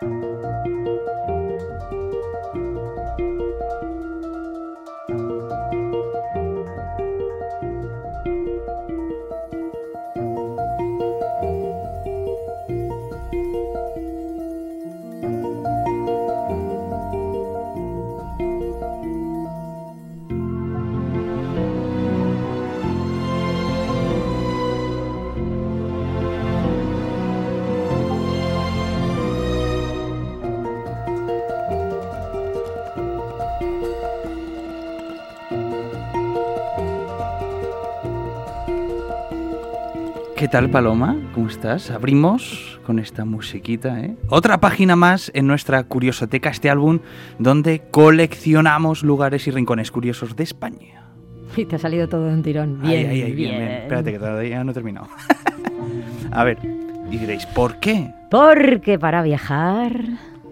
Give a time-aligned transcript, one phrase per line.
[0.00, 1.33] Música
[40.44, 41.16] ¿Qué tal, Paloma?
[41.32, 41.90] ¿Cómo estás?
[41.90, 44.14] Abrimos con esta musiquita, ¿eh?
[44.28, 46.98] Otra página más en nuestra Curiosoteca, este álbum
[47.38, 51.02] donde coleccionamos lugares y rincones curiosos de España.
[51.56, 52.82] Y te ha salido todo de un tirón.
[52.82, 53.54] Bien, ahí, ahí, bien.
[53.54, 55.08] Espérate, que todavía no he terminado.
[56.30, 56.58] A ver,
[57.10, 58.12] y diréis, ¿por qué?
[58.30, 59.98] Porque para viajar...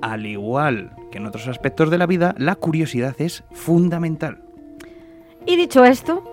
[0.01, 4.39] Al igual que en otros aspectos de la vida, la curiosidad es fundamental.
[5.45, 6.32] Y dicho esto,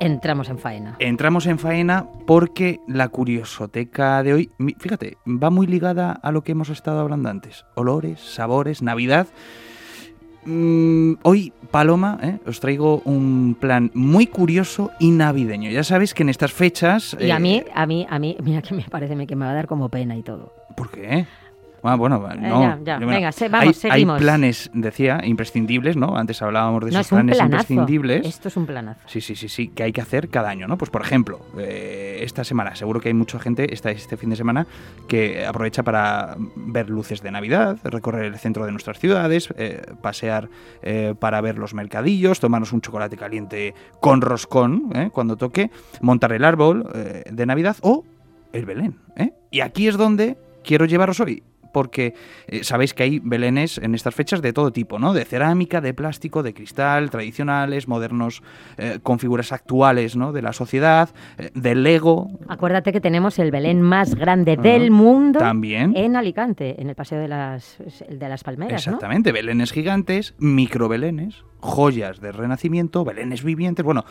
[0.00, 0.96] entramos en faena.
[0.98, 6.52] Entramos en faena porque la curiosoteca de hoy, fíjate, va muy ligada a lo que
[6.52, 7.64] hemos estado hablando antes.
[7.76, 9.28] Olores, sabores, Navidad.
[10.44, 12.38] Mm, hoy, Paloma, ¿eh?
[12.46, 15.70] os traigo un plan muy curioso y navideño.
[15.70, 17.16] Ya sabéis que en estas fechas...
[17.20, 19.52] Y a eh, mí, a mí, a mí, mira que me parece que me va
[19.52, 20.52] a dar como pena y todo.
[20.76, 21.26] ¿Por qué?
[21.82, 22.30] Ah, bueno, no.
[22.32, 24.16] Eh, ya, ya, Bueno, venga, se- vamos, hay, seguimos.
[24.16, 26.16] Hay planes, decía, imprescindibles, ¿no?
[26.16, 27.54] Antes hablábamos de No, esos es planes planazo.
[27.72, 28.26] imprescindibles.
[28.26, 29.00] Esto es un planazo.
[29.06, 30.76] Sí, sí, sí, sí, que hay que hacer cada año, ¿no?
[30.76, 34.36] Pues por ejemplo, eh, esta semana, seguro que hay mucha gente esta, este fin de
[34.36, 34.66] semana
[35.08, 40.48] que aprovecha para ver luces de Navidad, recorrer el centro de nuestras ciudades, eh, pasear
[40.82, 45.10] eh, para ver los mercadillos, tomarnos un chocolate caliente con roscón, ¿eh?
[45.12, 48.04] cuando toque, montar el árbol eh, de Navidad o
[48.52, 48.96] el Belén.
[49.16, 49.32] ¿eh?
[49.50, 51.42] Y aquí es donde quiero llevaros hoy.
[51.72, 52.14] Porque
[52.46, 55.12] eh, sabéis que hay belenes en estas fechas de todo tipo, ¿no?
[55.12, 58.42] De cerámica, de plástico, de cristal, tradicionales, modernos,
[58.78, 60.32] eh, con figuras actuales, ¿no?
[60.32, 65.38] De la sociedad, eh, de Lego Acuérdate que tenemos el Belén más grande del mundo
[65.38, 65.92] también.
[65.96, 67.78] en Alicante, en el Paseo de las,
[68.08, 68.94] de las Palmeras, ¿no?
[68.94, 74.04] Exactamente, belenes gigantes, microbelenes, joyas de renacimiento, belenes vivientes, bueno,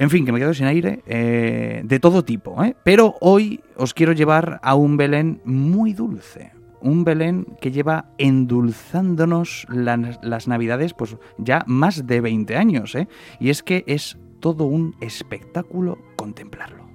[0.00, 2.74] en fin, que me quedo sin aire, eh, de todo tipo, ¿eh?
[2.84, 6.52] Pero hoy os quiero llevar a un Belén muy dulce.
[6.82, 13.08] Un Belén que lleva endulzándonos las, navidades pues ya más de 20 años, ¿eh?
[13.38, 16.88] Y es que es todo un espectáculo contemplarlo.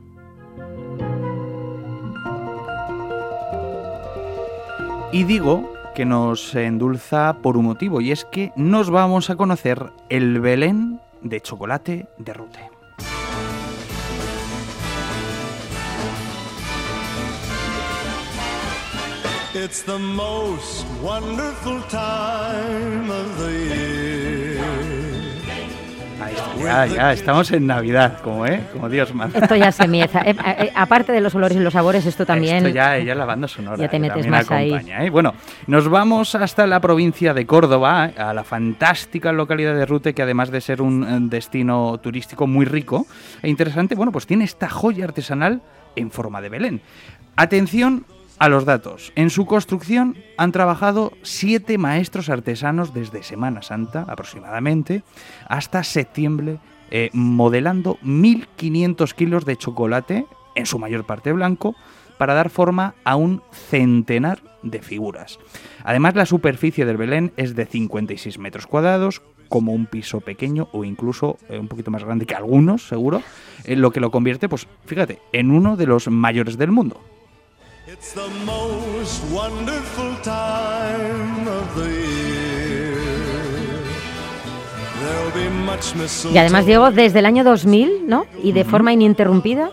[5.11, 9.93] Y digo que nos endulza por un motivo, y es que nos vamos a conocer
[10.09, 12.74] el Belén de chocolate de Rute.
[19.55, 24.59] It's the most wonderful time of the year.
[26.21, 28.61] Ahí está, ya, ya, estamos en Navidad, como, ¿eh?
[28.73, 29.39] como Dios manda.
[29.39, 30.23] Esto ya se mieza.
[30.23, 32.57] Eh, eh, aparte de los olores y los sabores, esto también...
[32.57, 33.77] Esto ya, ya la banda sonora.
[33.77, 34.73] Ya te metes más ahí.
[34.73, 35.09] acompaña, ¿eh?
[35.09, 35.33] Bueno,
[35.67, 40.51] nos vamos hasta la provincia de Córdoba, a la fantástica localidad de Rute, que además
[40.51, 43.07] de ser un eh, destino turístico muy rico
[43.41, 45.61] e interesante, bueno, pues tiene esta joya artesanal
[45.95, 46.81] en forma de Belén.
[47.37, 48.05] Atención
[48.39, 49.11] a los datos.
[49.15, 55.03] En su construcción han trabajado siete maestros artesanos desde Semana Santa aproximadamente
[55.47, 56.59] hasta septiembre,
[56.91, 60.25] eh, modelando 1.500 kilos de chocolate,
[60.55, 61.75] en su mayor parte blanco,
[62.17, 65.37] para dar forma a un centenar de figuras.
[65.83, 70.83] Además, la superficie del Belén es de 56 metros cuadrados, como un piso pequeño o
[70.83, 73.21] incluso eh, un poquito más grande que algunos, seguro,
[73.67, 77.01] lo que lo convierte, pues fíjate, en uno de los mayores del mundo.
[77.97, 82.97] It's the most wonderful time of the year.
[84.99, 86.33] There'll be much mistletoe.
[86.35, 88.25] Y además, Diego, desde el año 2000, ¿no?
[88.43, 89.71] Y de forma ininterrumpida,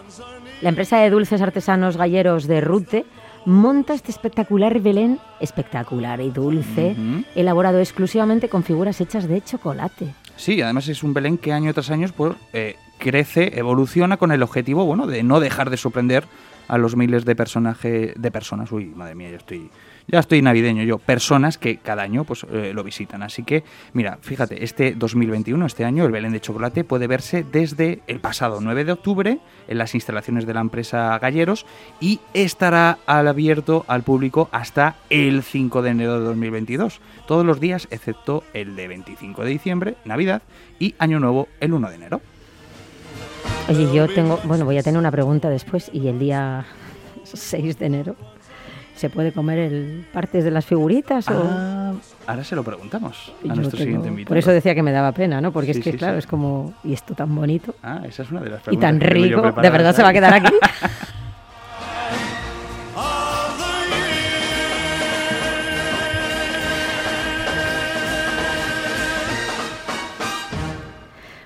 [0.60, 3.04] la empresa de dulces artesanos galleros de Rute
[3.44, 7.24] monta este espectacular Belén, espectacular y dulce, Ujú.
[7.34, 10.14] elaborado exclusivamente con figuras hechas de chocolate.
[10.36, 14.44] Sí, además es un Belén que año tras año pues, eh, crece, evoluciona con el
[14.44, 16.24] objetivo, bueno, de no dejar de sorprender
[16.72, 19.68] a los miles de personajes, de personas, uy, madre mía, ya estoy,
[20.08, 23.22] ya estoy navideño yo, personas que cada año pues eh, lo visitan.
[23.22, 28.00] Así que, mira, fíjate, este 2021, este año, el Belén de Chocolate puede verse desde
[28.06, 29.38] el pasado 9 de octubre
[29.68, 31.66] en las instalaciones de la empresa Galleros
[32.00, 37.02] y estará abierto al público hasta el 5 de enero de 2022.
[37.26, 40.40] Todos los días, excepto el de 25 de diciembre, Navidad,
[40.78, 42.22] y Año Nuevo, el 1 de enero.
[43.68, 46.64] Oye, yo tengo, bueno, voy a tener una pregunta después y el día
[47.24, 48.16] 6 de enero
[48.96, 51.26] ¿Se puede comer el partes de las figuritas?
[51.28, 51.32] o...
[51.34, 51.92] Ah,
[52.26, 54.28] ahora se lo preguntamos a Yo nuestro tengo- siguiente invitado.
[54.28, 55.50] Por eso decía que me daba pena, ¿no?
[55.50, 56.18] Porque Sí, es que, sí, claro, sí.
[56.20, 58.90] es como, y esto tan bonito Ah, esa es una de las y preguntas.
[58.90, 60.52] tan tengo yo rico, ¿de verdad se va a quedar aquí?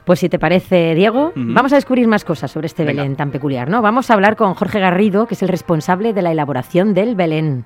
[0.06, 3.02] Pues si te parece, Diego, vamos a descubrir más cosas sobre este Venga.
[3.02, 3.82] Belén tan peculiar, ¿no?
[3.82, 7.64] Vamos a hablar con Jorge Garrido, que es el responsable de la elaboración del Belén.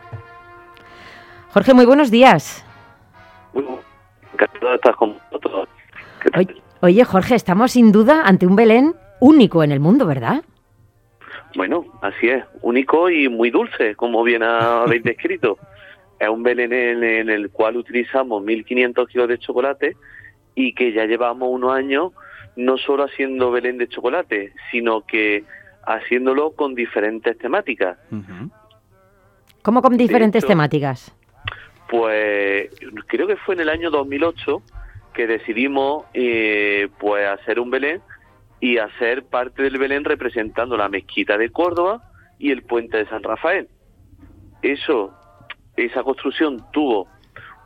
[1.53, 2.65] Jorge, muy buenos días.
[4.33, 5.69] Encantado de estar con vosotros.
[6.23, 6.41] ¿Qué tal?
[6.41, 10.43] Oye, oye, Jorge, estamos sin duda ante un Belén único en el mundo, ¿verdad?
[11.57, 15.59] Bueno, así es, único y muy dulce, como bien habéis descrito.
[16.19, 19.95] Es un Belén en, en el cual utilizamos 1.500 kilos de chocolate
[20.55, 22.13] y que ya llevamos unos años
[22.57, 25.45] no solo haciendo Belén de chocolate, sino que
[25.87, 27.99] haciéndolo con diferentes temáticas.
[29.63, 31.15] ¿Cómo con diferentes hecho- temáticas?
[31.89, 32.71] Pues
[33.09, 34.63] creo que fue en el año 2008
[35.13, 38.01] que decidimos eh, pues hacer un Belén
[38.61, 42.03] y hacer parte del Belén representando la mezquita de Córdoba
[42.39, 43.69] y el puente de San Rafael.
[44.63, 45.13] Eso,
[45.77, 47.09] esa construcción tuvo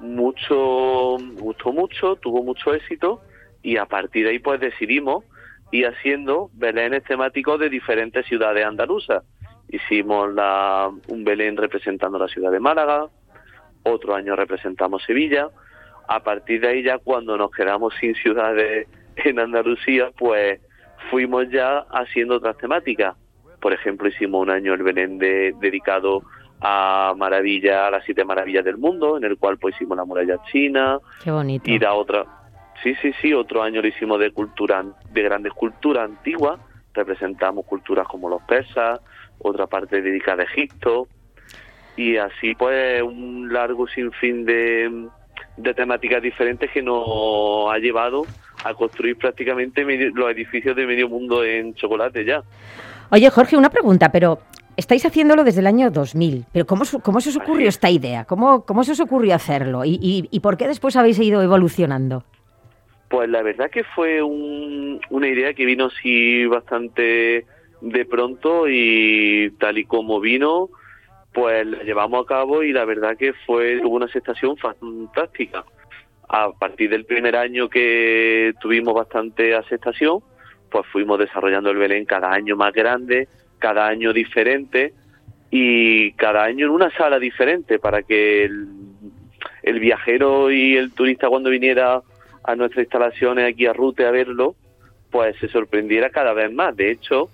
[0.01, 3.21] mucho, gustó mucho, tuvo mucho éxito
[3.65, 5.25] y a partir de ahí pues decidimos
[5.73, 9.25] ir haciendo Belénes temáticos de diferentes ciudades andaluzas.
[9.69, 13.09] Hicimos la, un Belén representando la ciudad de Málaga,
[13.83, 15.49] otro año representamos Sevilla.
[16.07, 20.61] A partir de ahí ya cuando nos quedamos sin ciudades en Andalucía, pues
[21.11, 23.17] fuimos ya haciendo otras temáticas.
[23.61, 26.23] Por ejemplo, hicimos un año el Belén de- dedicado
[26.61, 30.39] a maravilla, a las siete maravillas del mundo, en el cual pues hicimos la muralla
[30.53, 31.71] china, Qué bonito.
[31.71, 32.25] y la otra,
[32.85, 36.61] sí, sí, sí, otro año lo hicimos de cultura, de grandes culturas antiguas,
[36.93, 39.01] representamos culturas como los persas,
[39.41, 41.09] otra parte dedicada a Egipto,
[41.97, 45.09] y así pues un largo sinfín de,
[45.57, 48.23] de temáticas diferentes que nos ha llevado
[48.65, 52.43] a construir prácticamente medio- los edificios de medio mundo en chocolate ya.
[53.11, 54.39] Oye, Jorge, una pregunta, pero
[54.77, 58.25] estáis haciéndolo desde el año 2000, pero ¿cómo, cómo se os ocurrió esta idea?
[58.25, 59.85] ¿Cómo, cómo se os ocurrió hacerlo?
[59.85, 62.25] ¿Y, y, y por qué después habéis ido evolucionando?
[63.09, 67.47] Pues la verdad que fue un- una idea que vino así bastante
[67.81, 70.69] de pronto y tal y como vino,
[71.33, 75.65] pues la llevamos a cabo y la verdad que fue una aceptación fantástica.
[76.29, 80.21] A partir del primer año que tuvimos bastante aceptación,
[80.71, 83.29] pues fuimos desarrollando el Belén cada año más grande,
[83.59, 84.95] cada año diferente
[85.51, 88.67] y cada año en una sala diferente para que el,
[89.63, 92.01] el viajero y el turista cuando viniera
[92.45, 94.55] a nuestras instalaciones aquí a Rute a verlo,
[95.11, 96.77] pues se sorprendiera cada vez más.
[96.77, 97.31] De hecho,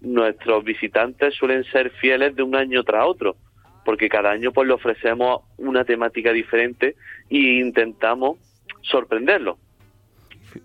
[0.00, 3.36] nuestros visitantes suelen ser fieles de un año tras otro,
[3.84, 6.96] porque cada año pues le ofrecemos una temática diferente
[7.28, 8.38] e intentamos
[8.82, 9.58] sorprenderlo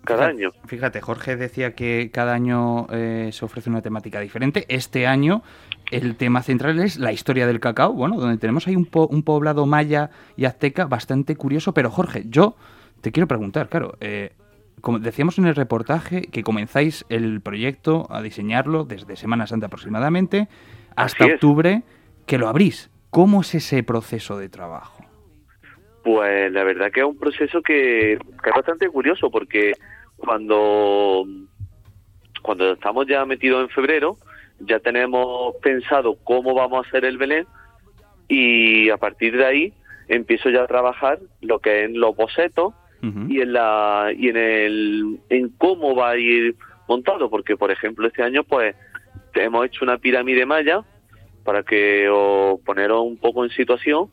[0.04, 0.50] cada Fíjate- año.
[0.66, 4.64] Fíjate, Jorge decía que cada año eh, se ofrece una temática diferente.
[4.68, 5.42] Este año
[5.92, 9.22] el tema central es la historia del cacao, bueno, donde tenemos ahí un, po- un
[9.22, 11.72] poblado maya y azteca bastante curioso.
[11.72, 12.56] Pero Jorge, yo
[13.00, 14.32] te quiero preguntar, claro, eh,
[14.80, 20.48] como decíamos en el reportaje, que comenzáis el proyecto a diseñarlo desde Semana Santa aproximadamente
[20.94, 21.82] hasta octubre,
[22.26, 22.90] que lo abrís.
[23.10, 25.04] ¿Cómo es ese proceso de trabajo?
[26.02, 29.72] Pues la verdad que es un proceso que, que es bastante curioso porque
[30.16, 31.24] cuando,
[32.42, 34.16] cuando estamos ya metidos en febrero,
[34.60, 37.46] ya tenemos pensado cómo vamos a hacer el Belén
[38.28, 39.72] y a partir de ahí
[40.08, 42.74] empiezo ya a trabajar lo que es los bocetos
[43.28, 46.56] Y en la y en el en cómo va a ir
[46.88, 48.74] montado porque por ejemplo este año pues
[49.34, 50.82] hemos hecho una pirámide maya
[51.44, 54.08] para que os poneros un poco en situación.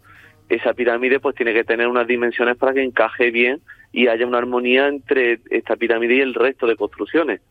[0.49, 4.39] Esa pirámide pues tiene que tener unas dimensiones para que encaje bien y haya una
[4.39, 7.41] armonía entre esta pirámide y el resto de construcciones.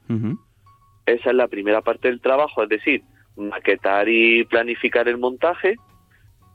[1.06, 3.02] Esa es la primera parte del trabajo, es decir,
[3.36, 5.76] maquetar y planificar el montaje.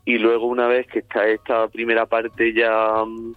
[0.06, 3.34] Y luego una vez que está esta primera parte ya mm,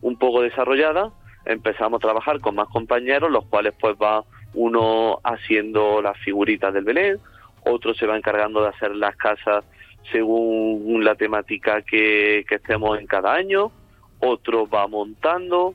[0.00, 1.12] un poco desarrollada,
[1.44, 4.24] empezamos a trabajar con más compañeros, los cuales pues va
[4.54, 7.18] uno haciendo las figuritas del Belén,
[7.64, 9.64] otro se va encargando de hacer las casas
[10.12, 13.72] según la temática que, que estemos en cada año,
[14.20, 15.74] otro va montando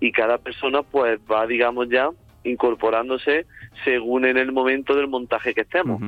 [0.00, 2.10] y cada persona pues va digamos ya
[2.44, 3.46] incorporándose
[3.84, 6.00] según en el momento del montaje que estemos.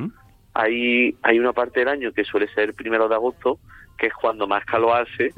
[0.53, 3.59] Hay, hay una parte del año que suele ser primero de agosto,
[3.97, 5.33] que es cuando más calor hace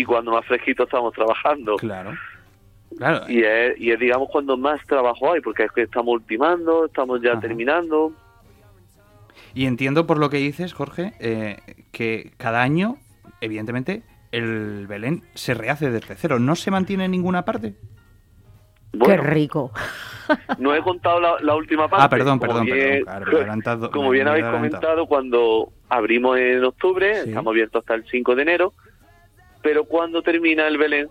[0.00, 1.76] y cuando más fresquito estamos trabajando.
[1.76, 2.12] Claro.
[2.96, 3.20] Claro.
[3.28, 7.20] Y es, y es, digamos, cuando más trabajo hay, porque es que estamos ultimando, estamos
[7.22, 7.40] ya Ajá.
[7.40, 8.12] terminando.
[9.54, 11.58] Y entiendo por lo que dices, Jorge, eh,
[11.92, 12.96] que cada año
[13.40, 14.02] evidentemente,
[14.32, 16.38] el Belén se rehace desde cero.
[16.38, 17.74] ¿No se mantiene en ninguna parte?
[18.92, 19.70] Bueno, Qué rico.
[20.58, 22.04] no he contado la, la última parte.
[22.04, 24.80] Ah, perdón, Como perdón, bien- perdón, claro, Como bien habéis adelantado.
[24.80, 27.28] comentado, cuando abrimos en octubre, Sí.
[27.28, 28.72] estamos abiertos hasta el 5 de enero,
[29.62, 31.08] pero cuando termina el Belén,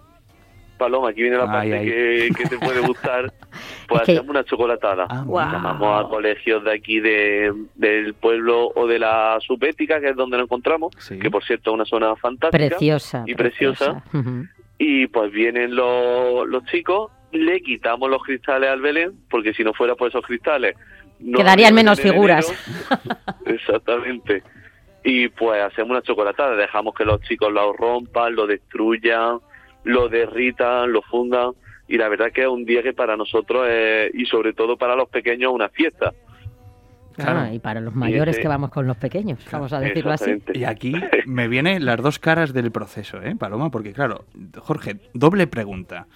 [0.77, 1.85] Paloma, aquí viene la Ay, parte ay.
[1.87, 3.33] Que, que te puede gustar,
[3.87, 5.07] pues hacemos una chocolatada.
[5.09, 5.25] Ah.
[5.27, 10.37] Llamamos a colegios de aquí de, del pueblo o de la subética, que es donde
[10.37, 11.17] nos encontramos, Sí.
[11.17, 12.67] que por cierto es una zona fantástica.
[12.69, 13.23] Preciosa.
[13.25, 14.03] y preciosa.
[14.77, 19.73] Y pues vienen los, los chicos, le quitamos los cristales al Belén, porque si no
[19.73, 20.75] fuera por esos cristales...
[21.19, 22.47] no Quedarían menos figuras.
[22.47, 23.19] enero.
[23.47, 24.43] Exactamente.
[25.09, 29.39] Y pues hacemos una chocolatada, dejamos que los chicos lo rompan, lo destruyan,
[29.85, 31.51] lo derritan, lo fundan.
[31.87, 34.97] Y la verdad que es un día que para nosotros es, y sobre todo para
[34.97, 36.13] los pequeños, una fiesta.
[37.15, 37.39] Claro.
[37.39, 40.43] Ah, y para los mayores este- que vamos con los pequeños, vamos a decirlo así.
[40.53, 40.91] Y aquí
[41.25, 43.71] me vienen las dos caras del proceso, ¿eh, Paloma?
[43.71, 44.25] Porque claro,
[44.59, 46.07] Jorge, doble pregunta.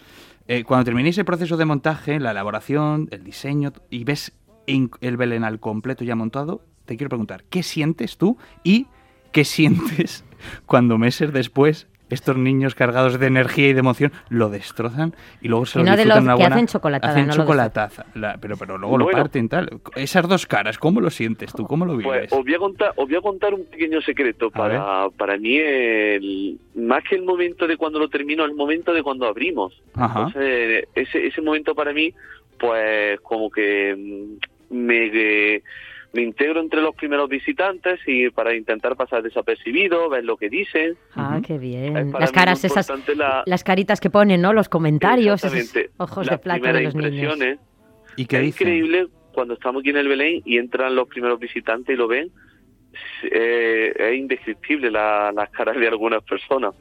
[0.49, 5.45] Eh, cuando terminéis el proceso de montaje, la elaboración, el diseño, y ves el Belén
[5.45, 8.87] al completo ya montado, te quiero preguntar, ¿qué sientes tú y
[9.31, 10.25] qué sientes
[10.65, 15.65] cuando meses después estos niños cargados de energía y de emoción lo destrozan y luego
[15.65, 16.55] se Y lo no de disfrutan los una que buena...
[16.57, 19.69] hacen chocolatada, hacen no lo chocolataza, la- pero, pero luego lo parten tal.
[19.95, 21.65] Esas dos caras, ¿cómo lo sientes tú?
[21.65, 22.27] ¿Cómo lo vives?
[22.29, 24.51] Pues os voy a contar, os voy a contar un pequeño secreto.
[24.51, 29.03] Para, para mí, el, más que el momento de cuando lo termino, el momento de
[29.03, 29.81] cuando abrimos.
[29.93, 30.23] Ajá.
[30.27, 32.13] Entonces, ese, ese momento para mí,
[32.59, 34.27] pues como que
[34.69, 35.63] me, eh,
[36.13, 40.97] me integro entre los primeros visitantes y para intentar pasar desapercibido, ver lo que dicen.
[41.15, 42.11] Ah, qué bien.
[42.11, 44.51] para Las caras esas, la- las caritas que ponen, ¿no?
[44.51, 47.13] Los comentarios, esos ojos Las de plata de los niños.
[47.13, 47.59] impresiones.
[48.17, 48.67] ¿Y qué es dicen?
[48.67, 52.29] increíble cuando estamos aquí en el Belén y entran los primeros visitantes y lo ven.
[53.23, 56.73] eh, es indescriptible la- las caras de algunas personas,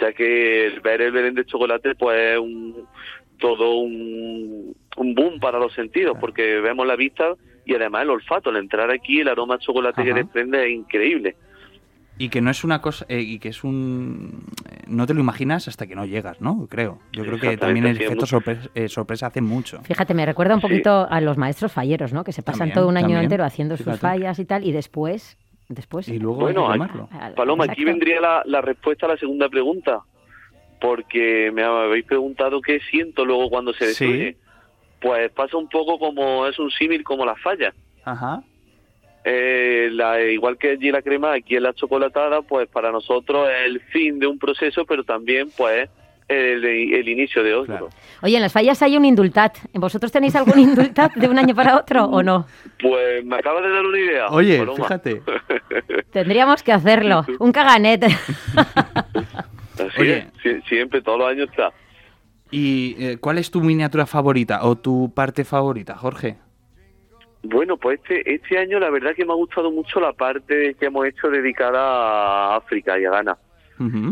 [0.00, 2.84] ya que el ver el Belén de chocolate pues es un,
[3.38, 7.34] todo un, un boom para los sentidos, porque vemos la vista
[7.64, 8.50] y además el olfato.
[8.50, 10.18] Al entrar aquí el aroma a chocolate que Ajá.
[10.20, 11.36] desprende es increíble.
[12.18, 14.44] Y que no es una cosa, eh, y que es un...
[14.70, 16.66] eh, No te lo imaginas hasta que no llegas, ¿no?
[16.70, 16.98] Creo.
[17.12, 18.26] Yo creo que también el efecto
[18.74, 19.80] eh, sorpresa hace mucho.
[19.82, 20.68] Fíjate, me recuerda un Sí.
[20.68, 22.22] poquito a los maestros falleros, ¿no?
[22.22, 24.72] Que se pasan También, todo un año también, entero haciendo sus fallas y tal, y
[24.72, 25.38] después,
[25.68, 26.06] después.
[26.08, 27.16] Y luego Bueno, hay que.
[27.18, 30.00] Al- Paloma, aquí vendría la, la respuesta a la segunda pregunta,
[30.80, 34.36] porque me habéis preguntado qué siento luego cuando se Sí.
[35.02, 37.74] Pues pasa un poco como es un símil como las fallas.
[38.04, 38.42] Ajá.
[39.24, 43.66] Eh, la, igual que allí la crema, aquí en la chocolatada, pues para nosotros es
[43.66, 45.88] el fin de un proceso, pero también pues
[46.28, 47.66] el, el inicio de otro.
[47.66, 47.88] Claro.
[48.22, 49.58] Oye, en las fallas hay un indultat.
[49.74, 52.46] ¿Vosotros tenéis algún indultat de un año para otro o no?
[52.80, 54.28] Pues me acabas de dar una idea.
[54.28, 54.76] Oye, Paloma.
[54.84, 55.22] fíjate.
[56.12, 57.24] Tendríamos que hacerlo.
[57.38, 58.04] Un caganet.
[59.74, 60.26] Así Oye.
[60.44, 61.72] es, siempre, todos los años está.
[62.52, 66.36] ¿Y eh, cuál es tu miniatura favorita o tu parte favorita, Jorge?
[67.42, 70.86] Bueno, pues este, este año la verdad que me ha gustado mucho la parte que
[70.86, 73.38] hemos hecho dedicada a África y a Ghana,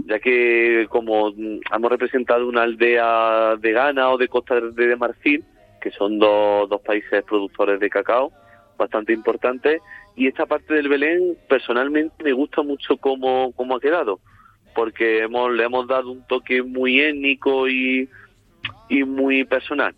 [0.07, 4.97] ya que como mm, hemos representado una aldea de Ghana o de Costa de, de
[4.97, 5.45] Marfil,
[5.81, 8.33] que son dos, dos países productores de cacao
[8.77, 9.83] bastante importantes,
[10.17, 14.19] y esta parte del Belén personalmente me gusta mucho cómo, cómo ha quedado,
[14.75, 18.09] porque hemos, le hemos dado un toque muy étnico y,
[18.91, 19.95] y muy personal.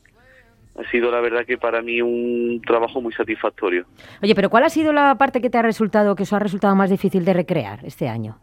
[0.78, 3.84] Ha sido la verdad que para mí un trabajo muy satisfactorio.
[4.22, 6.76] Oye, pero ¿cuál ha sido la parte que te ha resultado, que os ha resultado
[6.76, 8.38] más difícil de recrear este año?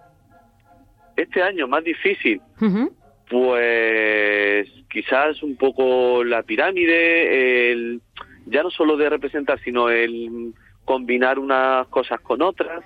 [1.16, 2.42] Este año más difícil,
[3.30, 8.02] pues quizás un poco la pirámide, el,
[8.46, 10.54] ya no solo de representar, sino el
[10.86, 12.84] combinar unas cosas con otras,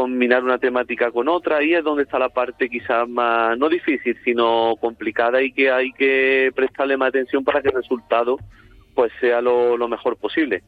[0.00, 4.16] combinar una temática con otra, ahí es donde está la parte quizás más, no difícil,
[4.24, 8.38] sino complicada y que hay que prestarle más atención para que el resultado
[8.94, 10.62] pues sea lo, lo mejor posible.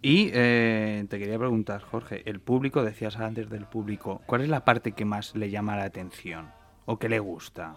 [0.00, 4.64] Y eh, te quería preguntar, Jorge, el público, decías antes del público, ¿cuál es la
[4.64, 6.50] parte que más le llama la atención
[6.86, 7.74] o que le gusta?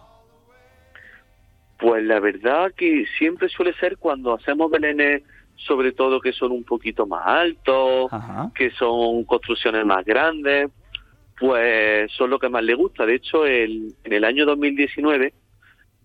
[1.78, 5.22] Pues la verdad que siempre suele ser cuando hacemos belenes,
[5.56, 8.50] sobre todo que son un poquito más altos, Ajá.
[8.54, 10.70] que son construcciones más grandes,
[11.38, 13.06] pues son lo que más le gusta.
[13.06, 15.32] De hecho, el, en el año 2019,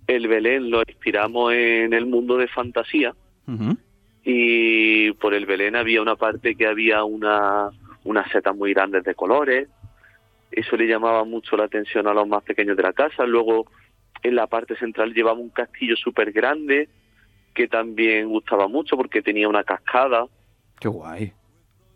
[0.08, 3.13] el Belén lo inspiramos en el mundo de fantasía
[4.24, 7.70] y por el Belén había una parte que había una,
[8.03, 9.67] unas setas muy grandes de colores.
[10.51, 13.25] Eso le llamaba mucho la atención a los más pequeños de la casa.
[13.25, 13.67] Luego,
[14.24, 16.89] en la parte central llevaba un castillo súper grande
[17.53, 20.25] que también gustaba mucho porque tenía una cascada.
[20.79, 21.34] Qué guay.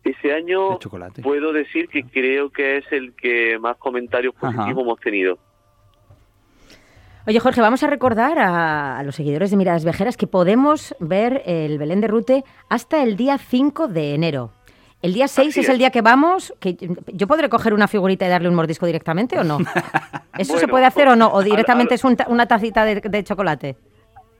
[0.03, 0.77] Ese año
[1.23, 4.51] puedo decir que creo que es el que más comentarios Ajá.
[4.51, 5.39] positivos hemos tenido.
[7.27, 11.41] Oye, Jorge, vamos a recordar a, a los seguidores de Miradas Viajeras que podemos ver
[11.47, 14.51] el Belén de Rute hasta el día 5 de enero.
[15.01, 15.69] El día 6 Así es, es.
[15.71, 16.53] el día que vamos.
[16.59, 16.77] Que
[17.13, 19.57] ¿Yo podré coger una figurita y darle un mordisco directamente o no?
[20.37, 21.29] ¿Eso se puede hacer o no?
[21.31, 23.75] ¿O directamente al- es un una tacita de, de chocolate?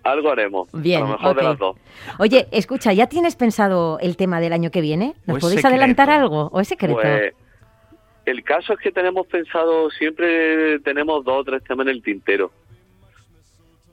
[0.05, 0.69] Algo haremos.
[0.71, 1.49] Bien, A lo mejor de ok.
[1.49, 1.75] las dos.
[2.19, 5.15] Oye, escucha, ¿ya tienes pensado el tema del año que viene?
[5.25, 5.67] ¿Nos ¿O es podéis secreto?
[5.75, 6.49] adelantar algo?
[6.53, 6.95] ¿O es secreto?
[7.01, 7.33] Pues,
[8.25, 12.51] el caso es que tenemos pensado, siempre tenemos dos o tres temas en el tintero.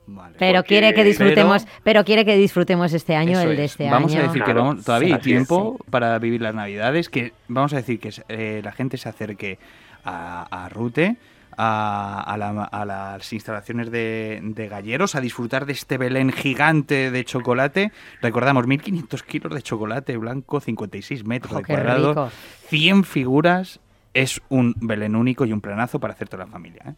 [0.05, 0.35] Vale.
[0.37, 3.63] pero porque- quiere que disfrutemos, pero- pero, quiere que disfrutemos este año, Eso el de
[3.63, 3.71] es.
[3.71, 4.21] este vamos año.
[4.23, 5.23] a decir que vamos- todavía hay es.
[5.23, 9.57] tiempo para vivir las navidades, que vamos a decir que eh, la gente se acerque
[10.03, 11.15] a, a Rute,
[11.57, 17.11] a, a la- a las instalaciones de, de galleros, a disfrutar de este Belén gigante
[17.11, 17.91] de chocolate.
[18.21, 22.31] Recordamos, 1.500 kilos de chocolate blanco, 56 metros Ojo, de cuadrado, rico.
[22.67, 23.79] 100 figuras.
[24.13, 26.83] Es un Belén único y un planazo para hacer toda la familia.
[26.87, 26.93] ¿eh?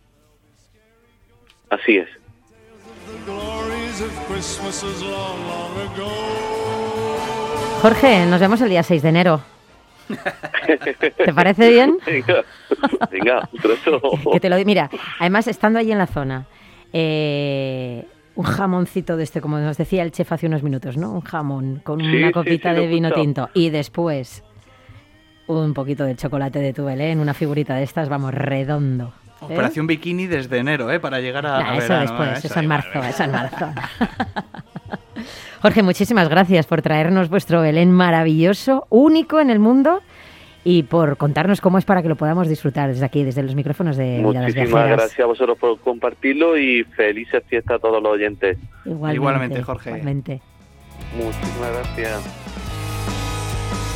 [1.70, 2.10] Así es.
[7.82, 9.42] Jorge, nos vemos el día 6 de enero.
[11.18, 11.98] ¿Te parece bien?
[12.06, 12.44] Venga,
[13.12, 14.02] venga, un trozo.
[14.34, 16.46] Que te lo di- Mira, además, estando allí en la zona,
[16.94, 21.12] eh, un jamoncito de este, como nos decía el chef hace unos minutos, ¿no?
[21.12, 23.50] Un jamón con Sí, una copita sí, de vino tinto.
[23.54, 24.44] Y después,
[25.48, 29.14] un poquito de chocolate de tu Belén, una figurita de estas, vamos, redondo.
[29.42, 29.54] ¿eh?
[29.54, 31.00] Operación Bikini desde enero, ¿eh?
[31.00, 32.34] Para llegar a, Nah, a eso verano, después, ¿eh?
[32.40, 33.68] eso Eso en marzo, eso en marzo.
[35.62, 40.02] Jorge, muchísimas gracias por traernos vuestro Belén maravilloso, único en el mundo,
[40.64, 43.98] y por contarnos cómo es para que lo podamos disfrutar desde aquí, desde los micrófonos
[43.98, 44.98] de Muchísimas Viajeras.
[44.98, 48.58] gracias a vosotros por compartirlo y felices fiestas a todos los oyentes.
[48.86, 49.90] Igualmente, Igualmente, Jorge.
[49.92, 50.42] igualmente.
[51.16, 52.75] Muchísimas gracias.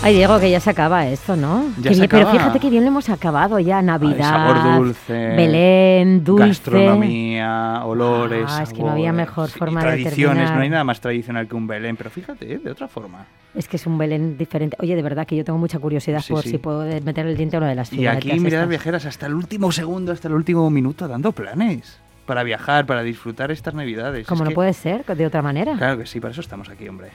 [0.02, 1.66] Ay, Diego, que ya se acaba esto, ¿no?
[1.82, 2.32] Ya se bien, pero acaba.
[2.40, 3.82] fíjate que bien lo hemos acabado ya.
[3.82, 6.48] Navidad, sabor dulce, Belén, dulce.
[6.48, 8.46] Gastronomía, olores.
[8.48, 10.52] Ah, es que no había mejor forma de tradiciones.
[10.52, 12.60] No hay nada más tradicional que un Belén, pero fíjate, ¿eh?
[12.60, 13.26] de otra forma.
[13.54, 14.78] Es que es un Belén diferente.
[14.80, 16.52] Oye, de verdad que yo tengo mucha curiosidad Sí, por sí.
[16.52, 19.34] si puedo meter el diente a una de las Y aquí, miradas viajeras, hasta el
[19.36, 24.28] último segundo, hasta el último minuto, dando planes para viajar, para disfrutar estas navidades.
[24.28, 25.76] Como Es no que- puede ser, de otra manera.
[25.76, 27.10] Claro que sí, para eso estamos aquí, hombre.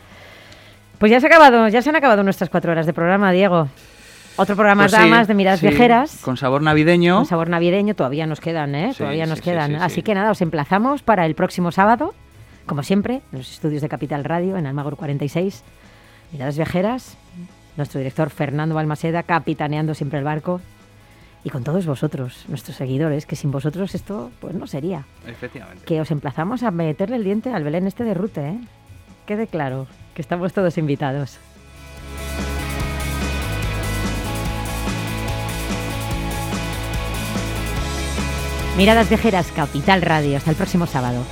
[0.99, 3.69] Pues ya se ha acabado, ya se han acabado nuestras cuatro horas de programa, Diego.
[4.37, 6.21] Otro programa Pues sí, más de miradas sí, viajeras.
[6.23, 7.17] Con sabor navideño.
[7.17, 8.93] Con sabor navideño todavía nos quedan, ¿eh?
[8.93, 9.71] Sí, todavía nos quedan.
[9.73, 10.03] sí, Así sí.
[10.03, 12.15] que nada, os emplazamos para el próximo sábado,
[12.67, 15.63] como siempre, en los estudios de Capital Radio, en Almagro 46.
[16.33, 17.17] Miradas viajeras,
[17.77, 20.61] nuestro director Fernando Balmaseda, capitaneando siempre el barco.
[21.45, 25.05] Y con todos vosotros, nuestros seguidores, que sin vosotros esto pues no sería.
[25.29, 25.85] Efectivamente.
[25.85, 28.59] Que os emplazamos a meterle el diente al Belén este de Rute, ¿eh?
[29.27, 31.39] Quede claro que estamos todos invitados.
[38.77, 40.37] Miradas Viajeras, Capital Radio.
[40.37, 41.23] Hasta el próximo sábado.